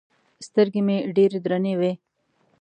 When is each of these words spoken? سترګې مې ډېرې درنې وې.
سترګې 0.45 0.81
مې 0.87 0.97
ډېرې 1.15 1.39
درنې 1.45 1.73
وې. 1.79 1.91